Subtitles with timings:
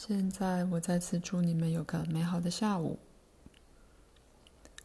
[0.00, 3.00] 现在，我再次祝你们有个美好的下午。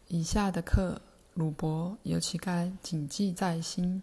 [0.08, 1.00] 以下的课，
[1.34, 4.02] 鲁伯尤其该谨记在心。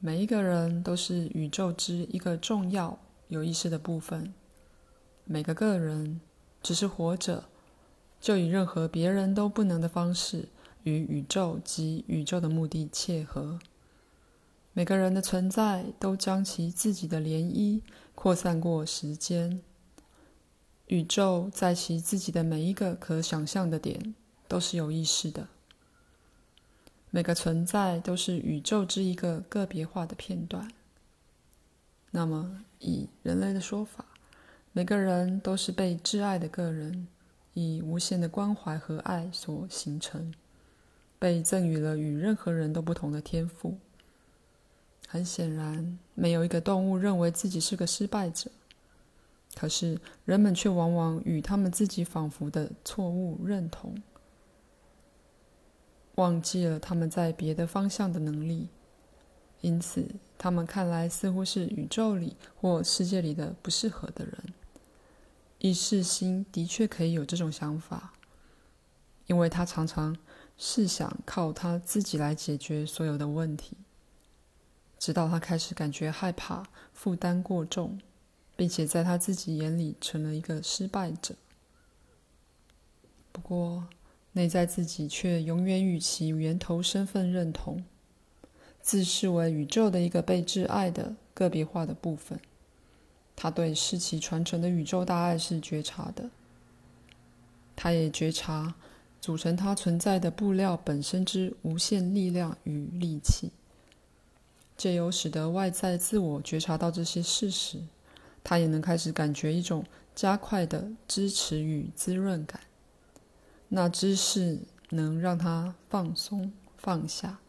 [0.00, 2.98] 每一个人都是宇宙之一个重要
[3.28, 4.34] 有意识的部分。
[5.24, 6.20] 每个个人
[6.60, 7.44] 只是活着，
[8.20, 10.48] 就以任何别人都不能的方式，
[10.82, 13.60] 与宇宙及宇宙的目的切合。
[14.72, 17.80] 每个人的存在都将其自己的涟漪
[18.16, 19.62] 扩散过时间。
[20.88, 24.14] 宇宙在其自己的每一个可想象的点
[24.46, 25.48] 都是有意识的。
[27.10, 30.70] 每个存在都是宇宙之一个个别化的片段。
[32.10, 34.04] 那么，以人类的说法，
[34.72, 37.06] 每个人都是被挚爱的个人，
[37.52, 40.32] 以无限的关怀和爱所形成，
[41.18, 43.76] 被赠予了与任何人都不同的天赋。
[45.06, 48.50] 很显然，没有一个动物认为自己是个失败者。
[49.58, 54.00] 可是，人们却往往与他们自己仿佛的错误认同。
[56.14, 58.68] 忘记了他们在别的方向的能力，
[59.60, 60.06] 因此
[60.38, 64.54] 他们看来似乎是宇宙里或世界里的不适合的人。
[65.58, 68.12] 意识心的确可以有这种想法，
[69.26, 70.16] 因为他常常
[70.56, 73.76] 试想靠他自己来解决所有的问题，
[75.00, 78.00] 直到他开始感觉害怕、负担过重，
[78.58, 81.36] 并且在他自己眼里成了一个失败者。
[83.30, 83.86] 不过，
[84.32, 87.84] 内在自己却永远与其源头身份认同，
[88.82, 92.40] 自视为宇宙的一个被挚爱的个别化的部分。
[93.36, 96.28] 他对世袭传承的宇宙大爱是觉察的，
[97.76, 98.74] 他也觉察
[99.20, 103.52] 组成他存在的布料本身之无限力量与力气。
[104.76, 107.80] 借由使得外在自我觉察到这些事实，
[108.48, 109.84] 他也能开始感觉一种
[110.14, 112.58] 加快的支持与滋润感。
[113.68, 117.40] 那知识能让他放松放下，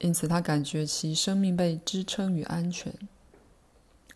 [0.00, 2.92] 因此他感觉其生命被支撑与安全，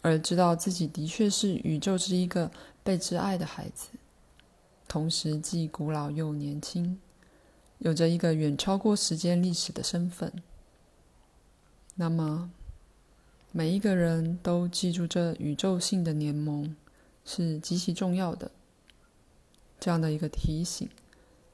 [0.01, 2.51] 而知道自己的确是宇宙之一个
[2.83, 3.91] 被挚爱的孩子，
[4.89, 6.99] 同时既古老又年轻，
[7.79, 10.33] 有着一个远超过时间历史的身份。
[11.95, 12.51] 那么，
[13.57, 16.75] 每一个人都记住这宇宙性的联盟
[17.25, 18.51] 是极其重要的，
[19.79, 20.89] 这样的一个提醒。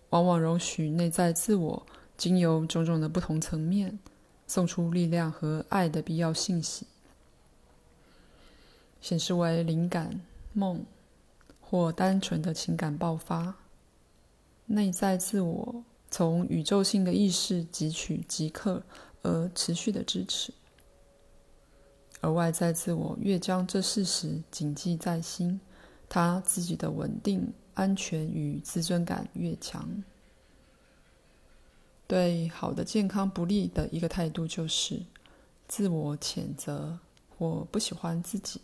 [0.09, 3.99] 往往容许内在自我经由种种的不同层面，
[4.47, 6.87] 送出力量和爱的必要信息，
[9.03, 10.22] 显示为灵感、
[10.55, 10.82] 梦
[11.61, 13.56] 或单纯的情感爆发。
[14.65, 18.82] 内在自我从宇宙性的意识汲取即刻
[19.21, 20.55] 而持续的支持，
[22.20, 25.60] 而外在自我越将这事实谨记在心，
[26.08, 27.53] 他自己的稳定。
[27.75, 30.03] 安全与自尊感越强，
[32.06, 35.00] 对好的健康不利的一个态度就是
[35.66, 36.98] 自我谴责
[37.38, 38.60] 或不喜欢自己。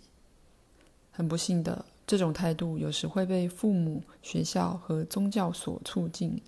[1.13, 6.43] 很不幸的，这种态度有时会被父母、学校和宗教所促进。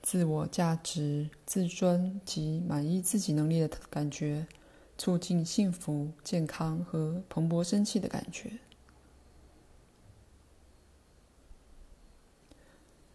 [0.00, 4.46] 自我价值、自尊及满意自己能力的感觉，
[4.96, 8.52] 促进幸福、健康和蓬勃生气的感觉。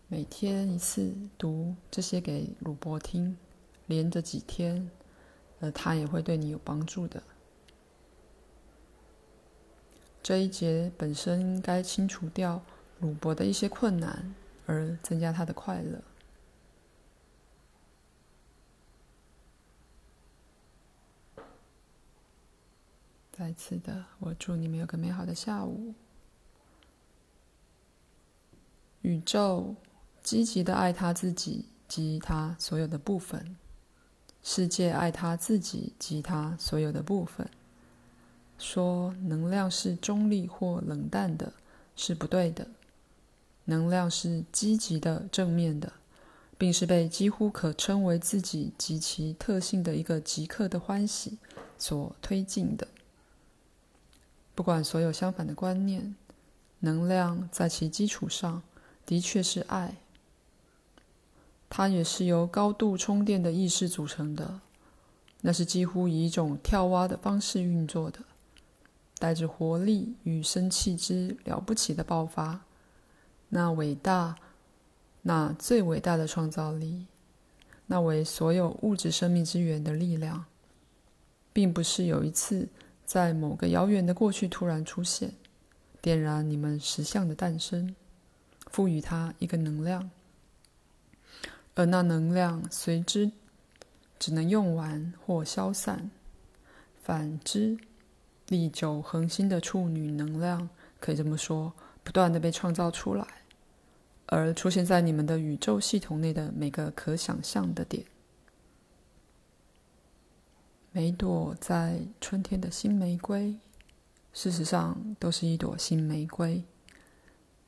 [0.07, 3.37] 每天一次读这些给鲁伯听，
[3.85, 4.89] 连着几天，
[5.59, 7.21] 呃，他也会对你有帮助的。
[10.21, 12.61] 这一节本身应该清除掉
[12.99, 14.35] 鲁伯的一些困难，
[14.65, 16.01] 而增加他的快乐。
[23.39, 25.93] 再次的，我祝你们有个美好的下午。
[29.03, 29.75] 宇宙。
[30.21, 33.55] 积极的爱他自己及他所有的部分，
[34.43, 37.49] 世界爱他自己及他所有的部分。
[38.59, 41.53] 说能量是中立或冷淡的，
[41.95, 42.67] 是不对的。
[43.63, 45.93] 能量是积极的、正面的，
[46.57, 51.39] 并是被几乎可称为自己及其特性的一个即刻的欢喜
[51.77, 52.85] 所推进的。
[54.59, 56.13] 不管所有相反的观念，
[56.79, 58.61] 能量在其基础上
[59.05, 59.95] 的确是爱。
[61.69, 64.59] 它也是由高度充电的意识组成的，
[65.39, 68.19] 那是几乎以一种跳蛙的方式运作的，
[69.17, 72.59] 带着活力与生气之了不起的爆发，
[73.47, 74.35] 那伟大，
[75.21, 77.05] 那最伟大的创造力，
[77.85, 80.43] 那为所有物质生命之源的力量，
[81.53, 82.67] 并不是有一次
[83.09, 85.33] 在某个遥远的过去突然出现，
[85.99, 87.95] 点燃你们实相的诞生，
[88.69, 90.11] 赋予它一个能量，
[91.73, 93.31] 而那能量随之
[94.19, 96.11] 只能用完或消散。
[97.01, 97.75] 反之，
[98.47, 100.69] 历久恒新的处女能量，
[100.99, 101.73] 可以这么说，
[102.03, 103.25] 不断地被创造出来，
[104.27, 108.05] 而出现在你们的宇宙系统内的每个可想象的点。
[110.99, 113.57] 每朵在春天的新玫瑰，
[114.33, 116.61] 事实上都是一朵新玫瑰，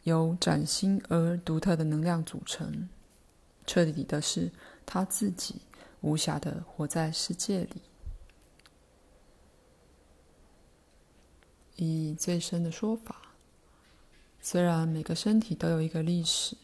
[0.04, 2.90] 由崭新而独特的能量组成。
[3.66, 4.52] 彻底的是，
[4.86, 5.62] 他自己
[6.02, 7.82] 无暇的活在世界里。
[11.78, 13.22] 以最深的说法，
[14.42, 16.58] 虽然每个身体都有一个历史，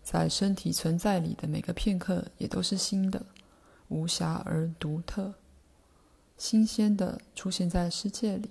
[0.00, 3.26] 在身体存在里的每个片刻也都是新的。
[3.94, 5.34] 无瑕而独特，
[6.36, 8.50] 新鲜的出现在世界里。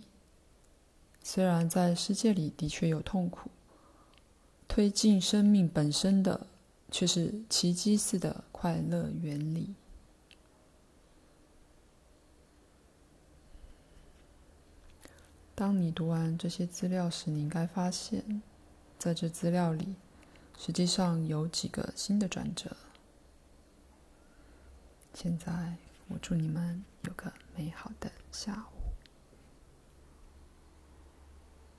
[1.22, 3.52] 虽然在世界里的确有痛苦，
[4.70, 6.48] 推进生命本身的
[6.90, 9.76] 却是奇迹似的快乐原理。
[15.54, 18.42] 当你读完这些资料时，你应该发现，
[18.98, 19.96] 在这资料里，
[20.58, 22.76] 实际上有几个新的转折。
[25.14, 25.78] 现在，
[26.08, 28.73] 我祝你们有个美好的下午。